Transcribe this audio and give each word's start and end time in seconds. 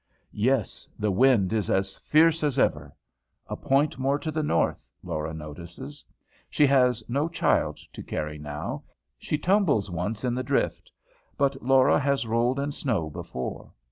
Yes, 0.33 0.89
the 0.97 1.11
wind 1.11 1.53
is 1.53 1.69
as 1.69 1.95
fierce 1.95 2.43
as 2.43 2.57
ever! 2.57 2.91
A 3.45 3.55
point 3.55 3.99
more 3.99 4.17
to 4.17 4.31
the 4.31 4.41
north, 4.41 4.91
Laura 5.03 5.31
notices. 5.31 6.03
She 6.49 6.65
has 6.65 7.03
no 7.07 7.29
child 7.29 7.77
to 7.93 8.01
carry 8.01 8.39
now. 8.39 8.83
She 9.19 9.37
tumbles 9.37 9.91
once 9.91 10.23
in 10.23 10.33
the 10.33 10.41
drift. 10.41 10.91
But 11.37 11.61
Laura 11.61 11.99
has 11.99 12.25
rolled 12.25 12.59
in 12.59 12.71
snow 12.71 13.11
before. 13.11 13.71